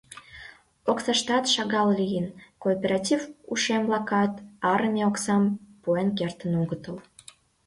Оксаштат 0.91 1.45
шагал 1.53 1.87
лийын, 1.99 2.27
кооператив 2.61 3.21
ушем-влакат 3.51 4.33
арыме 4.71 5.01
оксам 5.09 5.43
пуэн 5.81 6.09
кертын 6.17 6.53
огытыл. 6.61 6.97